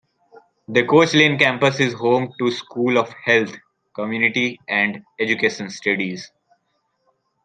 The 0.67 0.83
Coach 0.87 1.13
Lane 1.13 1.37
Campus 1.37 1.79
is 1.79 1.93
home 1.93 2.33
to 2.39 2.49
School 2.49 2.97
of 2.97 3.13
Health, 3.23 3.55
Community 3.93 4.59
and 4.67 5.03
Education 5.19 5.69
Studies. 5.69 6.31